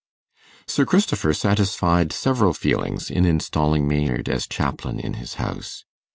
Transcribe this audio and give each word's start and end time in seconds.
Sir 0.65 0.83
Christopher 0.83 1.31
satisfied 1.31 2.11
several 2.11 2.55
feelings 2.55 3.11
in 3.11 3.23
installing 3.23 3.87
Maynard 3.87 4.29
as 4.29 4.47
chaplain 4.47 4.99
in 4.99 5.13
his 5.13 5.35
house. 5.35 5.85